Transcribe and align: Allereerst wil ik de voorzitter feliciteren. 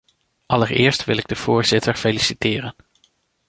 Allereerst 0.45 1.05
wil 1.05 1.17
ik 1.17 1.27
de 1.27 1.35
voorzitter 1.35 1.95
feliciteren. 1.95 2.75